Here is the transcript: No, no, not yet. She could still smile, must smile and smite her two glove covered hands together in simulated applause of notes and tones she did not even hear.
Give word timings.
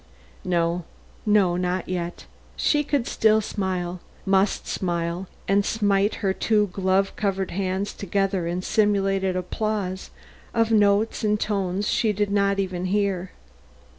No, 0.43 0.83
no, 1.27 1.57
not 1.57 1.87
yet. 1.87 2.25
She 2.55 2.83
could 2.83 3.05
still 3.05 3.39
smile, 3.39 3.99
must 4.25 4.65
smile 4.65 5.27
and 5.47 5.63
smite 5.63 6.15
her 6.25 6.33
two 6.33 6.71
glove 6.73 7.15
covered 7.15 7.51
hands 7.51 7.93
together 7.93 8.47
in 8.47 8.63
simulated 8.63 9.35
applause 9.35 10.09
of 10.55 10.71
notes 10.71 11.23
and 11.23 11.39
tones 11.39 11.87
she 11.87 12.13
did 12.13 12.31
not 12.31 12.57
even 12.57 12.85
hear. 12.85 13.29